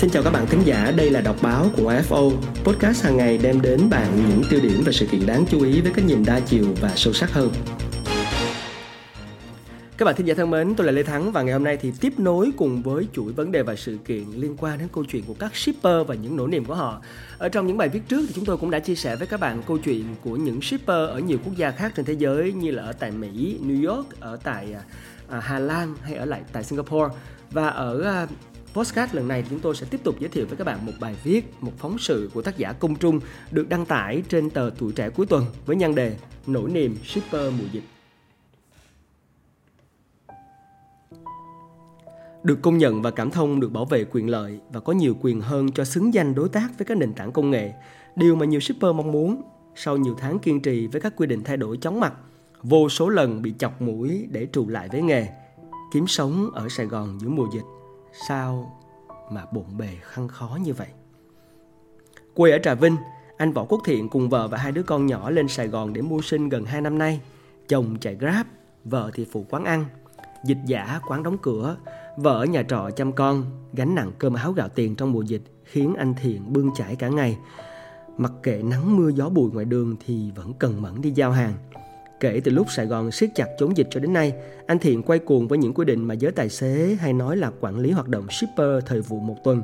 Xin 0.00 0.10
chào 0.10 0.22
các 0.22 0.30
bạn 0.30 0.46
thính 0.46 0.62
giả, 0.64 0.92
đây 0.96 1.10
là 1.10 1.20
đọc 1.20 1.36
báo 1.42 1.66
của 1.76 1.92
AFO. 1.92 2.30
Podcast 2.64 3.04
hàng 3.04 3.16
ngày 3.16 3.38
đem 3.38 3.60
đến 3.60 3.80
bạn 3.90 4.28
những 4.28 4.42
tiêu 4.50 4.60
điểm 4.62 4.82
và 4.86 4.92
sự 4.92 5.06
kiện 5.06 5.26
đáng 5.26 5.44
chú 5.50 5.62
ý 5.62 5.80
với 5.80 5.92
cái 5.94 6.04
nhìn 6.04 6.24
đa 6.26 6.40
chiều 6.40 6.64
và 6.80 6.92
sâu 6.96 7.12
sắc 7.12 7.32
hơn. 7.32 7.50
Các 9.96 10.04
bạn 10.04 10.16
thính 10.16 10.26
giả 10.26 10.34
thân 10.34 10.50
mến, 10.50 10.74
tôi 10.74 10.86
là 10.86 10.92
Lê 10.92 11.02
Thắng 11.02 11.32
và 11.32 11.42
ngày 11.42 11.52
hôm 11.52 11.64
nay 11.64 11.76
thì 11.76 11.92
tiếp 12.00 12.12
nối 12.18 12.50
cùng 12.56 12.82
với 12.82 13.06
chuỗi 13.12 13.32
vấn 13.32 13.52
đề 13.52 13.62
và 13.62 13.76
sự 13.76 13.98
kiện 14.04 14.24
liên 14.34 14.56
quan 14.58 14.78
đến 14.78 14.88
câu 14.92 15.04
chuyện 15.04 15.24
của 15.26 15.34
các 15.38 15.56
shipper 15.56 16.06
và 16.06 16.14
những 16.14 16.36
nỗi 16.36 16.48
niềm 16.48 16.64
của 16.64 16.74
họ. 16.74 17.02
Ở 17.38 17.48
trong 17.48 17.66
những 17.66 17.76
bài 17.76 17.88
viết 17.88 18.02
trước 18.08 18.24
thì 18.28 18.32
chúng 18.34 18.44
tôi 18.44 18.56
cũng 18.56 18.70
đã 18.70 18.78
chia 18.78 18.94
sẻ 18.94 19.16
với 19.16 19.26
các 19.26 19.40
bạn 19.40 19.62
câu 19.66 19.78
chuyện 19.78 20.04
của 20.24 20.36
những 20.36 20.62
shipper 20.62 21.08
ở 21.08 21.18
nhiều 21.18 21.38
quốc 21.44 21.56
gia 21.56 21.70
khác 21.70 21.92
trên 21.96 22.04
thế 22.06 22.12
giới 22.12 22.52
như 22.52 22.70
là 22.70 22.82
ở 22.82 22.92
tại 22.92 23.10
Mỹ, 23.10 23.58
New 23.62 23.94
York, 23.94 24.20
ở 24.20 24.38
tại 24.44 24.72
à, 24.72 24.82
à 25.28 25.40
Hà 25.40 25.58
Lan 25.58 25.94
hay 26.02 26.14
ở 26.14 26.24
lại 26.24 26.40
tại 26.52 26.64
Singapore. 26.64 27.14
Và 27.50 27.68
ở 27.68 28.02
à, 28.02 28.26
Postcard 28.74 29.14
lần 29.14 29.28
này 29.28 29.44
chúng 29.50 29.60
tôi 29.60 29.74
sẽ 29.74 29.86
tiếp 29.90 30.00
tục 30.04 30.16
giới 30.20 30.28
thiệu 30.28 30.46
với 30.46 30.56
các 30.56 30.64
bạn 30.64 30.86
một 30.86 30.92
bài 31.00 31.16
viết, 31.24 31.54
một 31.60 31.72
phóng 31.78 31.98
sự 31.98 32.30
của 32.34 32.42
tác 32.42 32.58
giả 32.58 32.72
Công 32.72 32.96
Trung 32.96 33.20
được 33.50 33.68
đăng 33.68 33.86
tải 33.86 34.22
trên 34.28 34.50
tờ 34.50 34.70
Tuổi 34.78 34.92
Trẻ 34.92 35.10
cuối 35.10 35.26
tuần 35.26 35.44
với 35.66 35.76
nhan 35.76 35.94
đề 35.94 36.16
Nỗi 36.46 36.70
niềm 36.70 36.96
shipper 37.04 37.52
mùa 37.58 37.66
dịch. 37.72 37.82
Được 42.42 42.58
công 42.62 42.78
nhận 42.78 43.02
và 43.02 43.10
cảm 43.10 43.30
thông 43.30 43.60
được 43.60 43.72
bảo 43.72 43.84
vệ 43.84 44.04
quyền 44.04 44.30
lợi 44.30 44.60
và 44.72 44.80
có 44.80 44.92
nhiều 44.92 45.16
quyền 45.20 45.40
hơn 45.40 45.72
cho 45.72 45.84
xứng 45.84 46.14
danh 46.14 46.34
đối 46.34 46.48
tác 46.48 46.78
với 46.78 46.86
các 46.86 46.98
nền 46.98 47.12
tảng 47.12 47.32
công 47.32 47.50
nghệ, 47.50 47.72
điều 48.16 48.36
mà 48.36 48.46
nhiều 48.46 48.60
shipper 48.60 48.94
mong 48.94 49.12
muốn 49.12 49.42
sau 49.74 49.96
nhiều 49.96 50.14
tháng 50.18 50.38
kiên 50.38 50.60
trì 50.62 50.86
với 50.86 51.00
các 51.00 51.16
quy 51.16 51.26
định 51.26 51.44
thay 51.44 51.56
đổi 51.56 51.76
chóng 51.76 52.00
mặt, 52.00 52.12
vô 52.62 52.88
số 52.88 53.08
lần 53.08 53.42
bị 53.42 53.54
chọc 53.58 53.82
mũi 53.82 54.28
để 54.30 54.48
trù 54.52 54.68
lại 54.68 54.88
với 54.92 55.02
nghề, 55.02 55.26
kiếm 55.92 56.06
sống 56.06 56.50
ở 56.54 56.68
Sài 56.68 56.86
Gòn 56.86 57.18
giữa 57.20 57.28
mùa 57.28 57.46
dịch. 57.54 57.79
Sao 58.28 58.80
mà 59.30 59.44
bộn 59.52 59.76
bề 59.78 59.96
khăn 60.02 60.28
khó 60.28 60.58
như 60.62 60.74
vậy? 60.74 60.88
Quê 62.34 62.50
ở 62.50 62.58
Trà 62.58 62.74
Vinh, 62.74 62.96
anh 63.36 63.52
Võ 63.52 63.64
Quốc 63.64 63.80
Thiện 63.84 64.08
cùng 64.08 64.28
vợ 64.28 64.48
và 64.48 64.58
hai 64.58 64.72
đứa 64.72 64.82
con 64.82 65.06
nhỏ 65.06 65.30
lên 65.30 65.48
Sài 65.48 65.68
Gòn 65.68 65.92
để 65.92 66.02
mưu 66.02 66.22
sinh 66.22 66.48
gần 66.48 66.64
2 66.64 66.80
năm 66.80 66.98
nay. 66.98 67.20
Chồng 67.68 67.96
chạy 68.00 68.14
Grab, 68.14 68.46
vợ 68.84 69.10
thì 69.14 69.26
phụ 69.32 69.46
quán 69.50 69.64
ăn. 69.64 69.84
Dịch 70.44 70.58
giả 70.66 71.00
quán 71.08 71.22
đóng 71.22 71.38
cửa, 71.38 71.76
vợ 72.16 72.42
ở 72.42 72.44
nhà 72.44 72.62
trọ 72.62 72.90
chăm 72.96 73.12
con, 73.12 73.44
gánh 73.72 73.94
nặng 73.94 74.12
cơm 74.18 74.34
áo 74.34 74.52
gạo 74.52 74.68
tiền 74.68 74.96
trong 74.96 75.12
mùa 75.12 75.22
dịch 75.22 75.42
khiến 75.64 75.94
anh 75.98 76.14
Thiện 76.14 76.52
bươn 76.52 76.70
chải 76.74 76.96
cả 76.96 77.08
ngày. 77.08 77.38
Mặc 78.16 78.32
kệ 78.42 78.62
nắng 78.62 78.96
mưa 78.96 79.08
gió 79.08 79.28
bụi 79.28 79.50
ngoài 79.52 79.64
đường 79.64 79.96
thì 80.06 80.30
vẫn 80.36 80.54
cần 80.54 80.82
mẫn 80.82 81.00
đi 81.00 81.10
giao 81.10 81.32
hàng. 81.32 81.52
Kể 82.20 82.40
từ 82.44 82.50
lúc 82.50 82.66
Sài 82.70 82.86
Gòn 82.86 83.10
siết 83.10 83.30
chặt 83.34 83.46
chống 83.58 83.76
dịch 83.76 83.88
cho 83.90 84.00
đến 84.00 84.12
nay, 84.12 84.32
anh 84.66 84.78
Thiện 84.78 85.02
quay 85.02 85.18
cuồng 85.18 85.48
với 85.48 85.58
những 85.58 85.74
quy 85.74 85.84
định 85.84 86.04
mà 86.04 86.14
giới 86.14 86.32
tài 86.32 86.48
xế 86.48 86.96
hay 87.00 87.12
nói 87.12 87.36
là 87.36 87.50
quản 87.60 87.78
lý 87.78 87.90
hoạt 87.90 88.08
động 88.08 88.26
shipper 88.30 88.84
thời 88.86 89.00
vụ 89.00 89.20
một 89.20 89.36
tuần. 89.44 89.62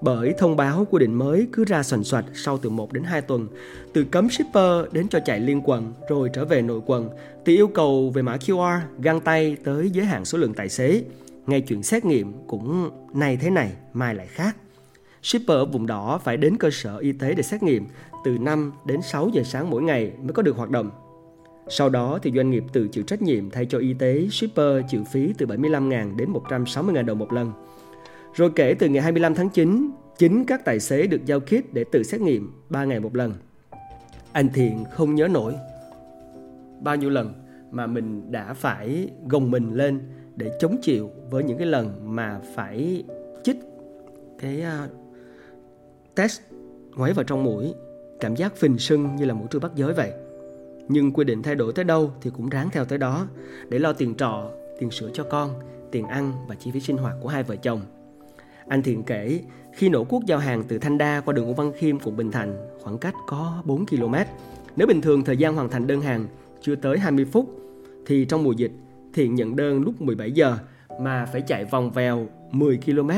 Bởi 0.00 0.34
thông 0.38 0.56
báo 0.56 0.86
quy 0.90 0.98
định 0.98 1.14
mới 1.14 1.46
cứ 1.52 1.64
ra 1.64 1.82
soàn 1.82 2.04
soạch 2.04 2.24
sau 2.34 2.58
từ 2.58 2.70
1 2.70 2.92
đến 2.92 3.02
2 3.02 3.20
tuần, 3.20 3.48
từ 3.92 4.04
cấm 4.04 4.30
shipper 4.30 4.92
đến 4.92 5.08
cho 5.08 5.20
chạy 5.24 5.40
liên 5.40 5.60
quận 5.64 5.92
rồi 6.08 6.30
trở 6.32 6.44
về 6.44 6.62
nội 6.62 6.80
quận, 6.86 7.10
từ 7.44 7.52
yêu 7.52 7.68
cầu 7.68 8.10
về 8.14 8.22
mã 8.22 8.36
QR, 8.36 8.80
găng 8.98 9.20
tay 9.20 9.56
tới 9.64 9.90
giới 9.90 10.04
hạn 10.04 10.24
số 10.24 10.38
lượng 10.38 10.54
tài 10.54 10.68
xế. 10.68 11.02
Ngay 11.46 11.60
chuyện 11.60 11.82
xét 11.82 12.04
nghiệm 12.04 12.32
cũng 12.46 12.90
nay 13.14 13.38
thế 13.40 13.50
này, 13.50 13.72
mai 13.92 14.14
lại 14.14 14.26
khác. 14.26 14.56
Shipper 15.22 15.56
ở 15.56 15.64
vùng 15.64 15.86
đỏ 15.86 16.20
phải 16.24 16.36
đến 16.36 16.56
cơ 16.56 16.70
sở 16.70 16.96
y 16.96 17.12
tế 17.12 17.34
để 17.34 17.42
xét 17.42 17.62
nghiệm 17.62 17.86
từ 18.24 18.38
5 18.38 18.72
đến 18.86 19.00
6 19.02 19.28
giờ 19.32 19.42
sáng 19.44 19.70
mỗi 19.70 19.82
ngày 19.82 20.12
mới 20.22 20.32
có 20.32 20.42
được 20.42 20.56
hoạt 20.56 20.70
động 20.70 20.90
sau 21.68 21.88
đó 21.88 22.18
thì 22.22 22.32
doanh 22.36 22.50
nghiệp 22.50 22.64
tự 22.72 22.88
chịu 22.88 23.04
trách 23.04 23.22
nhiệm 23.22 23.50
thay 23.50 23.66
cho 23.66 23.78
y 23.78 23.94
tế, 23.94 24.26
shipper 24.30 24.84
chịu 24.88 25.04
phí 25.04 25.34
từ 25.38 25.46
75.000 25.46 26.16
đến 26.16 26.32
160.000 26.32 27.04
đồng 27.04 27.18
một 27.18 27.32
lần. 27.32 27.52
Rồi 28.34 28.50
kể 28.56 28.74
từ 28.74 28.88
ngày 28.88 29.02
25 29.02 29.34
tháng 29.34 29.48
9, 29.48 29.90
chính 30.18 30.44
các 30.44 30.64
tài 30.64 30.80
xế 30.80 31.06
được 31.06 31.26
giao 31.26 31.40
kit 31.40 31.72
để 31.72 31.84
tự 31.92 32.02
xét 32.02 32.20
nghiệm 32.20 32.52
3 32.68 32.84
ngày 32.84 33.00
một 33.00 33.16
lần. 33.16 33.34
Anh 34.32 34.48
Thiện 34.54 34.84
không 34.90 35.14
nhớ 35.14 35.28
nổi 35.28 35.54
bao 36.80 36.96
nhiêu 36.96 37.10
lần 37.10 37.32
mà 37.70 37.86
mình 37.86 38.32
đã 38.32 38.54
phải 38.54 39.10
gồng 39.28 39.50
mình 39.50 39.74
lên 39.74 40.00
để 40.36 40.50
chống 40.60 40.76
chịu 40.82 41.10
với 41.30 41.44
những 41.44 41.58
cái 41.58 41.66
lần 41.66 42.14
mà 42.14 42.40
phải 42.54 43.04
chích 43.44 43.56
cái 44.38 44.62
uh, 44.84 44.90
test 46.14 46.40
ngoáy 46.96 47.12
vào 47.12 47.24
trong 47.24 47.44
mũi 47.44 47.74
cảm 48.20 48.36
giác 48.36 48.56
phình 48.56 48.78
sưng 48.78 49.16
như 49.16 49.24
là 49.24 49.34
mũi 49.34 49.46
trưa 49.50 49.58
bắt 49.58 49.72
giới 49.74 49.92
vậy 49.92 50.12
nhưng 50.88 51.12
quy 51.12 51.24
định 51.24 51.42
thay 51.42 51.54
đổi 51.54 51.72
tới 51.72 51.84
đâu 51.84 52.12
thì 52.20 52.30
cũng 52.30 52.48
ráng 52.48 52.70
theo 52.70 52.84
tới 52.84 52.98
đó 52.98 53.26
để 53.68 53.78
lo 53.78 53.92
tiền 53.92 54.14
trọ, 54.14 54.50
tiền 54.78 54.90
sữa 54.90 55.10
cho 55.14 55.24
con, 55.24 55.50
tiền 55.90 56.06
ăn 56.06 56.32
và 56.48 56.54
chi 56.54 56.70
phí 56.70 56.80
sinh 56.80 56.96
hoạt 56.96 57.14
của 57.20 57.28
hai 57.28 57.42
vợ 57.42 57.56
chồng. 57.56 57.80
Anh 58.68 58.82
Thiện 58.82 59.02
kể, 59.02 59.40
khi 59.72 59.88
nổ 59.88 60.04
cuốc 60.04 60.24
giao 60.26 60.38
hàng 60.38 60.64
từ 60.68 60.78
Thanh 60.78 60.98
Đa 60.98 61.20
qua 61.24 61.34
đường 61.34 61.46
Ngô 61.46 61.52
Văn 61.52 61.72
Khiêm 61.76 61.98
quận 61.98 62.16
Bình 62.16 62.30
Thạnh, 62.30 62.56
khoảng 62.82 62.98
cách 62.98 63.14
có 63.26 63.62
4 63.64 63.86
km. 63.86 64.14
Nếu 64.76 64.86
bình 64.86 65.00
thường 65.00 65.24
thời 65.24 65.36
gian 65.36 65.54
hoàn 65.54 65.70
thành 65.70 65.86
đơn 65.86 66.00
hàng 66.00 66.26
chưa 66.60 66.74
tới 66.74 66.98
20 66.98 67.24
phút, 67.24 67.60
thì 68.06 68.24
trong 68.24 68.44
mùa 68.44 68.52
dịch 68.52 68.72
Thiện 69.14 69.34
nhận 69.34 69.56
đơn 69.56 69.82
lúc 69.82 70.02
17 70.02 70.32
giờ 70.32 70.58
mà 71.00 71.26
phải 71.32 71.40
chạy 71.40 71.64
vòng 71.64 71.90
vèo 71.90 72.28
10 72.50 72.78
km, 72.86 73.10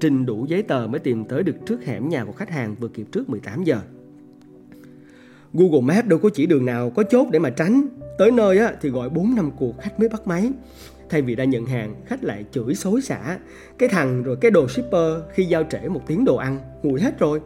trình 0.00 0.26
đủ 0.26 0.46
giấy 0.46 0.62
tờ 0.62 0.86
mới 0.86 0.98
tìm 0.98 1.24
tới 1.24 1.42
được 1.42 1.56
trước 1.66 1.84
hẻm 1.84 2.08
nhà 2.08 2.24
của 2.24 2.32
khách 2.32 2.50
hàng 2.50 2.74
vừa 2.74 2.88
kịp 2.88 3.06
trước 3.12 3.30
18 3.30 3.64
giờ. 3.64 3.80
Google 5.52 5.80
Maps 5.80 6.08
đâu 6.08 6.18
có 6.18 6.30
chỉ 6.34 6.46
đường 6.46 6.66
nào 6.66 6.90
có 6.90 7.02
chốt 7.02 7.26
để 7.30 7.38
mà 7.38 7.50
tránh. 7.50 7.88
Tới 8.18 8.30
nơi 8.30 8.58
á, 8.58 8.72
thì 8.80 8.88
gọi 8.88 9.08
4 9.08 9.34
năm 9.34 9.50
cuộc 9.58 9.78
khách 9.80 10.00
mới 10.00 10.08
bắt 10.08 10.26
máy. 10.26 10.52
Thay 11.08 11.22
vì 11.22 11.34
đã 11.34 11.44
nhận 11.44 11.66
hàng, 11.66 11.94
khách 12.06 12.24
lại 12.24 12.44
chửi 12.52 12.74
xối 12.74 13.02
xả. 13.02 13.38
Cái 13.78 13.88
thằng 13.88 14.22
rồi 14.22 14.36
cái 14.40 14.50
đồ 14.50 14.68
shipper 14.68 15.12
khi 15.32 15.44
giao 15.44 15.64
trễ 15.70 15.88
một 15.88 16.00
tiếng 16.06 16.24
đồ 16.24 16.36
ăn 16.36 16.58
Nguội 16.82 17.00
hết 17.00 17.18
rồi. 17.18 17.40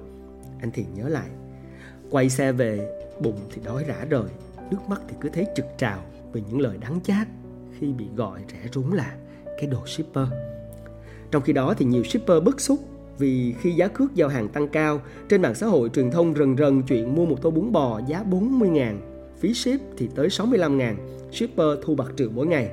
Anh 0.61 0.71
Thiện 0.71 0.87
nhớ 0.95 1.09
lại 1.09 1.29
Quay 2.11 2.31
xe 2.31 2.53
về, 2.53 2.89
bụng 3.21 3.39
thì 3.55 3.63
đói 3.65 3.85
rã 3.85 4.05
rời 4.11 4.29
Nước 4.71 4.79
mắt 4.89 5.01
thì 5.09 5.17
cứ 5.21 5.29
thấy 5.29 5.47
trực 5.57 5.67
trào 5.79 5.99
Vì 6.33 6.43
những 6.49 6.61
lời 6.61 6.79
đắng 6.81 7.01
chát. 7.05 7.29
Khi 7.79 7.93
bị 7.93 8.05
gọi 8.17 8.41
rẻ 8.53 8.69
rúng 8.73 8.93
là 8.93 9.15
cái 9.45 9.67
đồ 9.67 9.87
shipper. 9.87 10.27
Trong 11.31 11.43
khi 11.43 11.53
đó 11.53 11.75
thì 11.79 11.85
nhiều 11.85 12.05
shipper 12.05 12.43
bức 12.43 12.61
xúc 12.61 12.79
vì 13.19 13.55
khi 13.61 13.73
giá 13.73 13.89
cước 13.89 14.15
giao 14.15 14.29
hàng 14.29 14.49
tăng 14.49 14.69
cao, 14.69 15.01
trên 15.29 15.43
mạng 15.43 15.55
xã 15.55 15.67
hội 15.67 15.89
truyền 15.89 16.11
thông 16.11 16.35
rần 16.35 16.57
rần 16.57 16.83
chuyện 16.83 17.15
mua 17.15 17.27
một 17.27 17.43
tô 17.43 17.51
bún 17.51 17.73
bò 17.73 18.01
giá 18.09 18.23
40 18.23 18.69
ngàn, 18.69 19.01
phí 19.39 19.55
ship 19.55 19.81
thì 19.97 20.09
tới 20.15 20.31
65 20.31 20.79
ngàn, 20.79 20.97
shipper 21.33 21.67
thu 21.83 21.95
bạc 21.95 22.13
triệu 22.17 22.31
mỗi 22.31 22.47
ngày. 22.47 22.71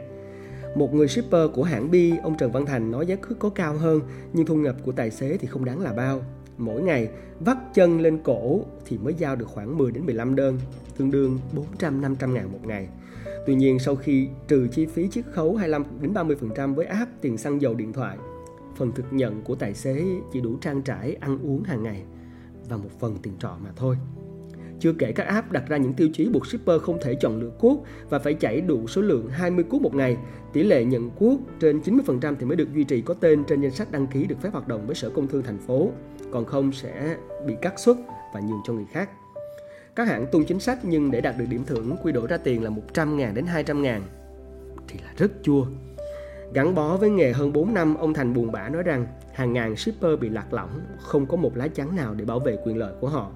Một 0.75 0.94
người 0.94 1.07
shipper 1.07 1.51
của 1.53 1.63
hãng 1.63 1.91
Bi, 1.91 2.13
ông 2.24 2.38
Trần 2.38 2.51
Văn 2.51 2.66
Thành 2.66 2.91
nói 2.91 3.07
giá 3.07 3.16
cước 3.16 3.40
có 3.40 3.50
cao 3.50 3.74
hơn, 3.74 4.01
nhưng 4.34 4.46
thu 4.46 4.56
nhập 4.56 4.75
của 4.85 4.91
tài 4.91 5.12
xế 5.12 5.38
thì 5.38 5.47
không 5.47 5.66
đáng 5.66 5.80
là 5.81 5.94
bao. 5.94 6.22
Mỗi 6.57 6.81
ngày 6.81 7.09
vắt 7.40 7.57
chân 7.74 8.01
lên 8.01 8.19
cổ 8.24 8.62
thì 8.85 8.97
mới 8.97 9.13
giao 9.13 9.35
được 9.35 9.47
khoảng 9.47 9.78
10 9.78 9.91
đến 9.91 10.06
15 10.06 10.35
đơn, 10.35 10.59
tương 10.97 11.12
đương 11.12 11.40
400 11.53 12.01
500 12.01 12.34
ngàn 12.34 12.51
một 12.51 12.59
ngày. 12.66 12.88
Tuy 13.46 13.56
nhiên 13.56 13.80
sau 13.80 13.96
khi 13.96 14.28
trừ 14.47 14.68
chi 14.72 14.85
phí 14.85 15.07
chiết 15.07 15.25
khấu 15.31 15.56
25 15.56 15.84
đến 16.01 16.13
30% 16.13 16.74
với 16.74 16.85
app 16.85 17.12
tiền 17.22 17.38
xăng 17.38 17.62
dầu 17.62 17.74
điện 17.74 17.94
thoại 17.94 18.18
phần 18.81 18.92
thực 18.92 19.14
nhận 19.14 19.42
của 19.42 19.56
tài 19.56 19.74
xế 19.74 20.06
chỉ 20.31 20.42
đủ 20.42 20.58
trang 20.62 20.81
trải 20.81 21.16
ăn 21.19 21.40
uống 21.44 21.64
hàng 21.64 21.84
ngày 21.84 22.03
và 22.69 22.78
một 22.78 22.90
phần 23.00 23.18
tiền 23.24 23.34
trọ 23.40 23.58
mà 23.64 23.69
thôi. 23.75 23.97
Chưa 24.80 24.94
kể 24.94 25.12
các 25.12 25.24
app 25.24 25.52
đặt 25.52 25.64
ra 25.68 25.78
những 25.78 25.94
tiêu 25.94 26.09
chí 26.14 26.30
buộc 26.30 26.47
shipper 26.47 26.81
không 26.81 26.97
thể 27.02 27.16
chọn 27.16 27.40
lựa 27.42 27.50
cuốc 27.59 27.84
và 28.09 28.19
phải 28.19 28.34
chảy 28.34 28.62
đủ 28.62 28.88
số 28.88 29.02
lượng 29.02 29.30
20 29.30 29.64
cuốc 29.69 29.81
một 29.81 29.96
ngày. 29.96 30.18
Tỷ 30.53 30.64
lệ 30.64 30.86
nhận 30.86 31.09
cuốc 31.09 31.40
trên 31.59 31.80
90% 31.80 32.36
thì 32.40 32.46
mới 32.46 32.56
được 32.56 32.74
duy 32.74 32.84
trì 32.84 33.02
có 33.02 33.14
tên 33.14 33.44
trên 33.47 33.62
danh 33.62 33.72
sách 33.72 33.92
đăng 33.92 34.08
ký 34.08 34.25
được 34.25 34.42
phép 34.42 34.50
hoạt 34.53 34.68
động 34.68 34.86
với 34.86 34.96
Sở 34.96 35.09
Công 35.09 35.28
Thương 35.28 35.44
thành 35.44 35.59
phố, 35.59 35.92
còn 36.31 36.46
không 36.46 36.72
sẽ 36.72 37.18
bị 37.46 37.53
cắt 37.62 37.80
xuất 37.80 37.98
và 38.34 38.40
nhường 38.40 38.62
cho 38.68 38.74
người 38.74 38.88
khác. 38.92 39.09
Các 39.96 40.08
hãng 40.08 40.25
tung 40.31 40.46
chính 40.46 40.59
sách 40.59 40.80
nhưng 40.84 41.12
để 41.12 41.22
đạt 41.22 41.36
được 41.38 41.46
điểm 41.50 41.63
thưởng 41.66 41.96
quy 42.03 42.12
đổi 42.12 42.28
ra 42.28 42.38
tiền 42.38 42.63
là 42.63 42.69
100 42.69 43.18
ngàn 43.18 43.34
đến 43.34 43.46
200 43.46 43.81
ngàn 43.81 44.02
thì 44.88 45.00
là 45.03 45.13
rất 45.18 45.31
chua. 45.44 45.66
Gắn 46.53 46.75
bó 46.75 46.97
với 46.97 47.09
nghề 47.09 47.31
hơn 47.31 47.53
4 47.53 47.73
năm, 47.73 47.95
ông 47.95 48.13
Thành 48.13 48.34
buồn 48.34 48.51
bã 48.51 48.69
nói 48.69 48.84
rằng 48.84 49.07
hàng 49.33 49.53
ngàn 49.53 49.75
shipper 49.75 50.19
bị 50.19 50.30
lạc 50.30 50.53
lõng, 50.53 50.81
không 51.00 51.25
có 51.25 51.38
một 51.38 51.57
lá 51.57 51.68
chắn 51.68 51.95
nào 51.95 52.13
để 52.13 52.25
bảo 52.25 52.39
vệ 52.39 52.57
quyền 52.65 52.77
lợi 52.77 52.94
của 53.00 53.09
họ. 53.09 53.31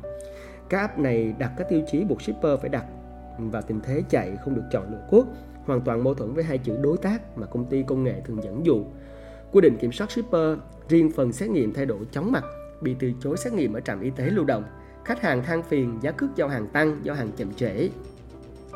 Các 0.70 0.78
app 0.78 1.00
này 1.00 1.34
đặt 1.40 1.52
các 1.58 1.70
tiêu 1.70 1.82
chí 1.92 2.04
buộc 2.04 2.22
shipper 2.22 2.60
phải 2.60 2.70
đặt 2.70 2.86
và 3.38 3.62
tình 3.62 3.80
thế 3.84 4.04
chạy 4.10 4.38
không 4.44 4.56
được 4.56 4.64
chọn 4.72 4.92
lựa 4.92 5.08
cốt, 5.12 5.24
hoàn 5.66 5.82
toàn 5.82 6.04
mâu 6.04 6.14
thuẫn 6.14 6.34
với 6.34 6.44
hai 6.44 6.58
chữ 6.58 6.78
đối 6.82 6.98
tác 6.98 7.38
mà 7.38 7.48
công 7.48 7.66
ty 7.66 7.84
công 7.84 8.04
nghệ 8.04 8.22
thường 8.26 8.44
dẫn 8.44 8.66
dụ. 8.66 8.86
Quy 9.52 9.62
định 9.62 9.78
kiểm 9.78 9.92
soát 9.92 10.12
shipper, 10.12 10.58
riêng 10.90 11.12
phần 11.16 11.34
xét 11.34 11.50
nghiệm 11.50 11.74
thay 11.74 11.86
đổi 11.86 12.00
chóng 12.12 12.32
mặt, 12.32 12.44
bị 12.82 12.96
từ 13.00 13.12
chối 13.20 13.38
xét 13.38 13.54
nghiệm 13.54 13.74
ở 13.74 13.80
trạm 13.80 14.02
y 14.02 14.10
tế 14.10 14.30
lưu 14.30 14.46
động. 14.46 14.64
Khách 15.06 15.22
hàng 15.22 15.44
than 15.44 15.64
phiền 15.64 16.00
giá 16.02 16.12
cước 16.12 16.30
giao 16.36 16.48
hàng 16.48 16.68
tăng 16.68 17.00
do 17.04 17.14
hàng 17.14 17.32
chậm 17.38 17.54
trễ. 17.54 17.90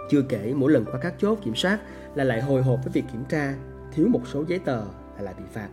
Chưa 0.10 0.22
kể 0.22 0.54
mỗi 0.56 0.72
lần 0.72 0.86
qua 0.86 1.00
các 1.02 1.14
chốt 1.18 1.40
kiểm 1.44 1.56
soát 1.56 1.80
là 2.16 2.24
lại 2.24 2.42
hồi 2.42 2.62
hộp 2.62 2.80
với 2.84 2.92
việc 2.94 3.04
kiểm 3.12 3.24
tra 3.30 3.54
thiếu 3.96 4.08
một 4.08 4.22
số 4.28 4.44
giấy 4.48 4.60
tờ 4.60 4.82
là 5.16 5.22
lại 5.22 5.34
bị 5.38 5.44
phạt. 5.54 5.70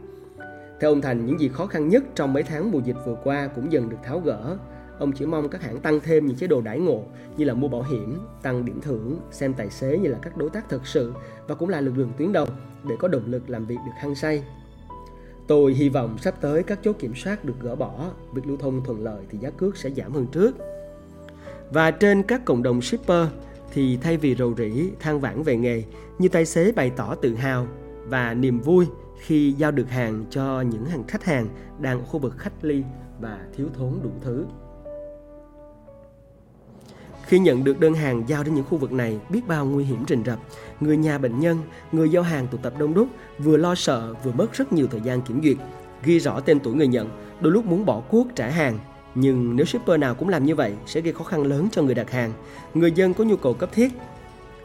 Theo 0.80 0.90
ông 0.90 1.00
Thành, 1.00 1.26
những 1.26 1.40
gì 1.40 1.48
khó 1.48 1.66
khăn 1.66 1.88
nhất 1.88 2.04
trong 2.14 2.32
mấy 2.32 2.42
tháng 2.42 2.70
mùa 2.70 2.80
dịch 2.84 2.96
vừa 3.06 3.16
qua 3.24 3.46
cũng 3.46 3.72
dần 3.72 3.88
được 3.88 3.96
tháo 4.04 4.20
gỡ. 4.20 4.58
Ông 4.98 5.12
chỉ 5.12 5.26
mong 5.26 5.48
các 5.48 5.62
hãng 5.62 5.80
tăng 5.80 6.00
thêm 6.00 6.26
những 6.26 6.36
chế 6.36 6.46
độ 6.46 6.60
đãi 6.60 6.78
ngộ 6.78 7.02
như 7.36 7.44
là 7.44 7.54
mua 7.54 7.68
bảo 7.68 7.82
hiểm, 7.82 8.18
tăng 8.42 8.64
điểm 8.64 8.80
thưởng, 8.80 9.18
xem 9.30 9.54
tài 9.54 9.70
xế 9.70 9.98
như 9.98 10.08
là 10.08 10.18
các 10.22 10.36
đối 10.36 10.50
tác 10.50 10.68
thực 10.68 10.86
sự 10.86 11.12
và 11.48 11.54
cũng 11.54 11.68
là 11.68 11.80
lực 11.80 11.98
lượng 11.98 12.12
tuyến 12.18 12.32
đầu 12.32 12.46
để 12.88 12.96
có 12.98 13.08
động 13.08 13.22
lực 13.26 13.50
làm 13.50 13.66
việc 13.66 13.78
được 13.86 13.92
hăng 13.96 14.14
say. 14.14 14.42
Tôi 15.46 15.74
hy 15.74 15.88
vọng 15.88 16.18
sắp 16.18 16.34
tới 16.40 16.62
các 16.62 16.78
chốt 16.82 16.96
kiểm 16.98 17.14
soát 17.14 17.44
được 17.44 17.54
gỡ 17.60 17.76
bỏ, 17.76 18.10
việc 18.32 18.46
lưu 18.46 18.56
thông 18.56 18.84
thuận 18.84 19.04
lợi 19.04 19.24
thì 19.30 19.38
giá 19.38 19.50
cước 19.50 19.76
sẽ 19.76 19.90
giảm 19.90 20.12
hơn 20.12 20.26
trước. 20.26 20.56
Và 21.70 21.90
trên 21.90 22.22
các 22.22 22.44
cộng 22.44 22.62
đồng 22.62 22.82
shipper 22.82 23.26
thì 23.72 23.96
thay 23.96 24.16
vì 24.16 24.34
rầu 24.34 24.54
rĩ 24.54 24.90
than 25.00 25.20
vãn 25.20 25.42
về 25.42 25.56
nghề, 25.56 25.82
như 26.18 26.28
tài 26.28 26.46
xế 26.46 26.72
bày 26.72 26.90
tỏ 26.96 27.14
tự 27.14 27.34
hào 27.34 27.66
và 28.08 28.34
niềm 28.34 28.60
vui 28.60 28.86
khi 29.18 29.52
giao 29.52 29.70
được 29.70 29.90
hàng 29.90 30.24
cho 30.30 30.60
những 30.60 30.84
hàng 30.84 31.04
khách 31.08 31.24
hàng 31.24 31.48
đang 31.80 31.98
ở 31.98 32.04
khu 32.04 32.18
vực 32.18 32.34
khách 32.38 32.64
ly 32.64 32.82
và 33.20 33.38
thiếu 33.56 33.66
thốn 33.74 33.92
đủ 34.02 34.10
thứ. 34.20 34.46
Khi 37.26 37.38
nhận 37.38 37.64
được 37.64 37.80
đơn 37.80 37.94
hàng 37.94 38.22
giao 38.26 38.42
đến 38.42 38.54
những 38.54 38.64
khu 38.64 38.78
vực 38.78 38.92
này, 38.92 39.18
biết 39.28 39.40
bao 39.48 39.66
nguy 39.66 39.84
hiểm 39.84 40.04
rình 40.08 40.22
rập. 40.26 40.38
Người 40.80 40.96
nhà 40.96 41.18
bệnh 41.18 41.40
nhân, 41.40 41.58
người 41.92 42.10
giao 42.10 42.22
hàng 42.22 42.46
tụ 42.48 42.58
tập 42.58 42.72
đông 42.78 42.94
đúc, 42.94 43.08
vừa 43.38 43.56
lo 43.56 43.74
sợ 43.74 44.14
vừa 44.24 44.32
mất 44.32 44.52
rất 44.52 44.72
nhiều 44.72 44.86
thời 44.90 45.00
gian 45.00 45.22
kiểm 45.22 45.42
duyệt. 45.42 45.56
Ghi 46.02 46.18
rõ 46.18 46.40
tên 46.40 46.60
tuổi 46.60 46.74
người 46.74 46.86
nhận, 46.86 47.08
đôi 47.40 47.52
lúc 47.52 47.66
muốn 47.66 47.86
bỏ 47.86 48.00
cuốc 48.00 48.26
trả 48.34 48.48
hàng. 48.48 48.78
Nhưng 49.14 49.56
nếu 49.56 49.66
shipper 49.66 50.00
nào 50.00 50.14
cũng 50.14 50.28
làm 50.28 50.44
như 50.44 50.54
vậy 50.54 50.74
sẽ 50.86 51.00
gây 51.00 51.12
khó 51.12 51.24
khăn 51.24 51.42
lớn 51.42 51.68
cho 51.72 51.82
người 51.82 51.94
đặt 51.94 52.10
hàng. 52.10 52.32
Người 52.74 52.92
dân 52.92 53.14
có 53.14 53.24
nhu 53.24 53.36
cầu 53.36 53.54
cấp 53.54 53.70
thiết 53.72 53.92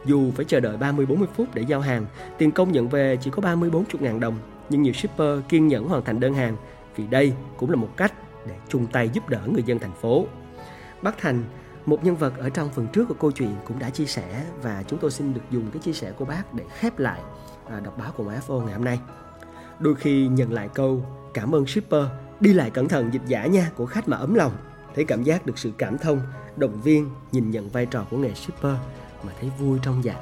dù 0.04 0.30
phải 0.30 0.44
chờ 0.44 0.60
đợi 0.60 0.76
30-40 0.76 1.26
phút 1.34 1.54
để 1.54 1.62
giao 1.62 1.80
hàng, 1.80 2.06
tiền 2.38 2.50
công 2.50 2.72
nhận 2.72 2.88
về 2.88 3.16
chỉ 3.20 3.30
có 3.30 3.42
30-40 3.42 3.82
ngàn 4.00 4.20
đồng, 4.20 4.36
nhưng 4.68 4.82
nhiều 4.82 4.92
shipper 4.92 5.38
kiên 5.48 5.68
nhẫn 5.68 5.88
hoàn 5.88 6.04
thành 6.04 6.20
đơn 6.20 6.34
hàng 6.34 6.56
vì 6.96 7.06
đây 7.06 7.32
cũng 7.56 7.70
là 7.70 7.76
một 7.76 7.88
cách 7.96 8.12
để 8.46 8.54
chung 8.68 8.86
tay 8.86 9.08
giúp 9.08 9.28
đỡ 9.28 9.40
người 9.52 9.62
dân 9.62 9.78
thành 9.78 9.94
phố. 10.00 10.26
Bác 11.02 11.18
Thành, 11.18 11.44
một 11.86 12.04
nhân 12.04 12.16
vật 12.16 12.38
ở 12.38 12.50
trong 12.50 12.70
phần 12.70 12.86
trước 12.92 13.08
của 13.08 13.14
câu 13.14 13.30
chuyện 13.30 13.54
cũng 13.64 13.78
đã 13.78 13.90
chia 13.90 14.06
sẻ 14.06 14.44
và 14.62 14.82
chúng 14.86 14.98
tôi 14.98 15.10
xin 15.10 15.34
được 15.34 15.40
dùng 15.50 15.70
cái 15.72 15.82
chia 15.82 15.92
sẻ 15.92 16.12
của 16.12 16.24
bác 16.24 16.54
để 16.54 16.64
khép 16.78 16.98
lại 16.98 17.20
à, 17.70 17.80
đọc 17.80 17.98
báo 17.98 18.12
của 18.16 18.24
MfO 18.24 18.64
ngày 18.64 18.74
hôm 18.74 18.84
nay. 18.84 19.00
Đôi 19.78 19.94
khi 19.94 20.26
nhận 20.26 20.52
lại 20.52 20.68
câu 20.74 21.06
cảm 21.34 21.54
ơn 21.54 21.66
shipper, 21.66 22.04
đi 22.40 22.52
lại 22.52 22.70
cẩn 22.70 22.88
thận 22.88 23.10
dịch 23.12 23.22
giả 23.26 23.46
nha 23.46 23.70
của 23.76 23.86
khách 23.86 24.08
mà 24.08 24.16
ấm 24.16 24.34
lòng, 24.34 24.52
thấy 24.94 25.04
cảm 25.04 25.22
giác 25.22 25.46
được 25.46 25.58
sự 25.58 25.72
cảm 25.78 25.98
thông, 25.98 26.20
động 26.56 26.80
viên, 26.82 27.10
nhìn 27.32 27.50
nhận 27.50 27.68
vai 27.68 27.86
trò 27.86 28.06
của 28.10 28.16
nghề 28.16 28.34
shipper 28.34 28.76
mà 29.24 29.32
thấy 29.40 29.50
vui 29.58 29.78
trong 29.82 30.04
dạ. 30.04 30.16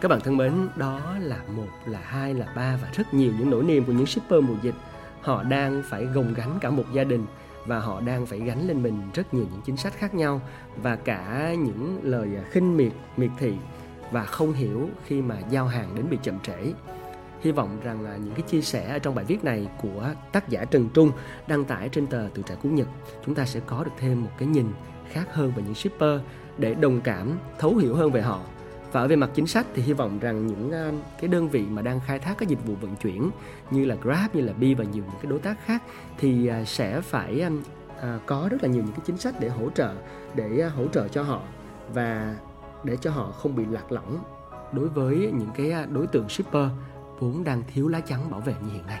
Các 0.00 0.08
bạn 0.08 0.20
thân 0.20 0.36
mến, 0.36 0.68
đó 0.76 1.16
là 1.20 1.42
một, 1.56 1.68
là 1.86 2.00
hai, 2.02 2.34
là 2.34 2.46
ba 2.56 2.78
và 2.82 2.88
rất 2.92 3.14
nhiều 3.14 3.32
những 3.38 3.50
nỗi 3.50 3.64
niềm 3.64 3.84
của 3.84 3.92
những 3.92 4.06
shipper 4.06 4.44
mùa 4.44 4.54
dịch. 4.62 4.74
Họ 5.20 5.42
đang 5.42 5.82
phải 5.88 6.04
gồng 6.04 6.34
gánh 6.34 6.58
cả 6.60 6.70
một 6.70 6.84
gia 6.92 7.04
đình 7.04 7.26
và 7.66 7.78
họ 7.78 8.00
đang 8.00 8.26
phải 8.26 8.40
gánh 8.40 8.66
lên 8.66 8.82
mình 8.82 9.00
rất 9.14 9.34
nhiều 9.34 9.46
những 9.52 9.60
chính 9.64 9.76
sách 9.76 9.92
khác 9.92 10.14
nhau 10.14 10.40
và 10.76 10.96
cả 10.96 11.54
những 11.58 12.00
lời 12.02 12.28
à, 12.36 12.42
khinh 12.50 12.76
miệt 12.76 12.92
miệt 13.16 13.30
thị 13.38 13.54
và 14.10 14.24
không 14.24 14.52
hiểu 14.52 14.88
khi 15.06 15.22
mà 15.22 15.36
giao 15.50 15.66
hàng 15.66 15.94
đến 15.94 16.06
bị 16.10 16.18
chậm 16.22 16.38
trễ. 16.40 16.72
Hy 17.40 17.52
vọng 17.52 17.78
rằng 17.84 18.00
là 18.00 18.16
những 18.16 18.34
cái 18.34 18.42
chia 18.42 18.62
sẻ 18.62 18.98
trong 18.98 19.14
bài 19.14 19.24
viết 19.24 19.44
này 19.44 19.68
của 19.82 20.10
tác 20.32 20.48
giả 20.48 20.64
Trần 20.64 20.88
Trung 20.94 21.10
đăng 21.46 21.64
tải 21.64 21.88
trên 21.88 22.06
tờ 22.06 22.28
Từ 22.34 22.42
Trại 22.42 22.56
Cú 22.56 22.68
Nhật, 22.68 22.88
chúng 23.26 23.34
ta 23.34 23.44
sẽ 23.46 23.60
có 23.66 23.84
được 23.84 23.90
thêm 23.98 24.22
một 24.22 24.30
cái 24.38 24.48
nhìn 24.48 24.66
khác 25.12 25.28
hơn 25.32 25.52
về 25.56 25.62
những 25.62 25.74
shipper 25.74 26.20
để 26.58 26.74
đồng 26.74 27.00
cảm, 27.00 27.38
thấu 27.58 27.76
hiểu 27.76 27.94
hơn 27.94 28.10
về 28.10 28.22
họ 28.22 28.40
và 28.92 29.00
ở 29.00 29.08
về 29.08 29.16
mặt 29.16 29.30
chính 29.34 29.46
sách 29.46 29.66
thì 29.74 29.82
hy 29.82 29.92
vọng 29.92 30.18
rằng 30.18 30.46
những 30.46 30.72
cái 31.20 31.28
đơn 31.28 31.48
vị 31.48 31.64
mà 31.70 31.82
đang 31.82 32.00
khai 32.06 32.18
thác 32.18 32.34
các 32.38 32.48
dịch 32.48 32.66
vụ 32.66 32.74
vận 32.80 32.96
chuyển 32.96 33.30
như 33.70 33.84
là 33.84 33.96
Grab, 34.02 34.34
như 34.34 34.40
là 34.40 34.52
Bi 34.52 34.74
và 34.74 34.84
nhiều 34.84 35.04
những 35.06 35.20
cái 35.22 35.30
đối 35.30 35.38
tác 35.38 35.64
khác 35.64 35.82
thì 36.18 36.46
à, 36.46 36.64
sẽ 36.64 37.00
phải 37.00 37.42
à, 38.00 38.18
có 38.26 38.48
rất 38.50 38.62
là 38.62 38.68
nhiều 38.68 38.82
những 38.82 38.92
cái 38.92 39.02
chính 39.04 39.18
sách 39.18 39.34
để 39.40 39.48
hỗ 39.48 39.70
trợ, 39.70 39.94
để 40.34 40.68
hỗ 40.76 40.88
trợ 40.88 41.08
cho 41.08 41.22
họ 41.22 41.42
và 41.94 42.36
để 42.84 42.96
cho 43.00 43.10
họ 43.10 43.30
không 43.30 43.56
bị 43.56 43.64
lạc 43.70 43.92
lõng 43.92 44.18
đối 44.72 44.88
với 44.88 45.16
những 45.16 45.50
cái 45.56 45.86
đối 45.90 46.06
tượng 46.06 46.28
shipper 46.28 46.68
vốn 47.18 47.44
đang 47.44 47.62
thiếu 47.74 47.88
lá 47.88 48.00
chắn 48.00 48.30
bảo 48.30 48.40
vệ 48.40 48.54
như 48.62 48.72
hiện 48.72 48.86
nay. 48.86 49.00